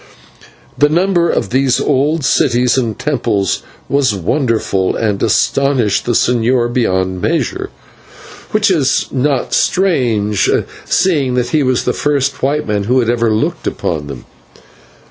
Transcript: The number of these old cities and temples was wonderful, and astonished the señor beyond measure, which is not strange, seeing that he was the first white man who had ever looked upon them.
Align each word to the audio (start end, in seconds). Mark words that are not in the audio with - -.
The 0.79 0.89
number 0.89 1.29
of 1.29 1.51
these 1.51 1.79
old 1.79 2.25
cities 2.25 2.75
and 2.75 2.97
temples 2.97 3.61
was 3.87 4.15
wonderful, 4.15 4.95
and 4.95 5.21
astonished 5.21 6.05
the 6.05 6.13
señor 6.13 6.73
beyond 6.73 7.21
measure, 7.21 7.69
which 8.49 8.71
is 8.71 9.05
not 9.11 9.53
strange, 9.53 10.49
seeing 10.85 11.35
that 11.35 11.49
he 11.49 11.61
was 11.61 11.83
the 11.83 11.93
first 11.93 12.41
white 12.41 12.65
man 12.67 12.85
who 12.85 12.99
had 12.99 13.11
ever 13.11 13.29
looked 13.29 13.67
upon 13.67 14.07
them. 14.07 14.25